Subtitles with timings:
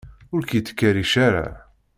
[0.33, 1.47] Ur k-yettkerric ara.